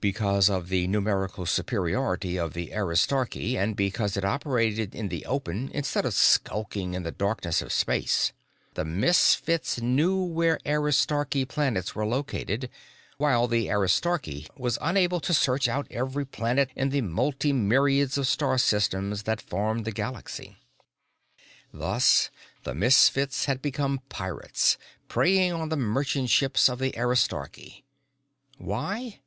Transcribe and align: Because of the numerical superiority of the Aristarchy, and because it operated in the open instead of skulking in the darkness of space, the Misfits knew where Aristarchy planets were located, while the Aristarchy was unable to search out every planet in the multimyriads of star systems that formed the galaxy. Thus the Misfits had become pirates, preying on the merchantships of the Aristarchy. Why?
Because 0.00 0.48
of 0.48 0.70
the 0.70 0.86
numerical 0.88 1.44
superiority 1.44 2.38
of 2.38 2.54
the 2.54 2.72
Aristarchy, 2.72 3.58
and 3.58 3.76
because 3.76 4.16
it 4.16 4.24
operated 4.24 4.94
in 4.94 5.08
the 5.08 5.26
open 5.26 5.70
instead 5.74 6.06
of 6.06 6.14
skulking 6.14 6.94
in 6.94 7.02
the 7.02 7.10
darkness 7.10 7.60
of 7.60 7.70
space, 7.70 8.32
the 8.72 8.86
Misfits 8.86 9.78
knew 9.82 10.16
where 10.18 10.58
Aristarchy 10.64 11.44
planets 11.44 11.94
were 11.94 12.06
located, 12.06 12.70
while 13.18 13.46
the 13.46 13.68
Aristarchy 13.70 14.46
was 14.56 14.78
unable 14.80 15.20
to 15.20 15.34
search 15.34 15.68
out 15.68 15.86
every 15.92 16.24
planet 16.24 16.70
in 16.74 16.88
the 16.88 17.02
multimyriads 17.02 18.16
of 18.16 18.26
star 18.26 18.56
systems 18.56 19.24
that 19.24 19.42
formed 19.42 19.84
the 19.84 19.92
galaxy. 19.92 20.56
Thus 21.70 22.30
the 22.64 22.74
Misfits 22.74 23.44
had 23.44 23.60
become 23.60 24.00
pirates, 24.08 24.78
preying 25.08 25.52
on 25.52 25.68
the 25.68 25.76
merchantships 25.76 26.70
of 26.70 26.78
the 26.78 26.96
Aristarchy. 26.96 27.84
Why? 28.56 29.20